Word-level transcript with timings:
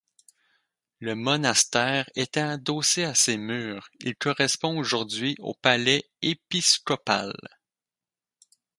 Le 0.97 1.13
monastère 1.13 2.09
était 2.15 2.39
adossé 2.39 3.03
à 3.03 3.13
ses 3.13 3.37
murs, 3.37 3.87
il 3.99 4.15
correspond 4.15 4.79
aujourd'hui 4.79 5.35
au 5.37 5.53
palais 5.53 6.01
épiscopal. 6.23 7.35